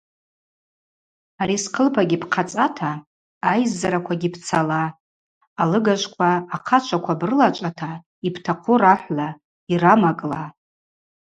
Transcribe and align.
Ари 1.41 1.57
схъылпагьи 1.63 2.21
бхъацӏата 2.21 2.91
айззараквагьи 3.49 4.29
бцала, 4.33 4.83
алыгажвква, 5.61 6.29
ахъачваква 6.55 7.13
брылачӏвата 7.19 7.89
йбтахъу 8.27 8.77
рахӏвла, 8.81 9.29
йрамакӏла. 9.71 10.43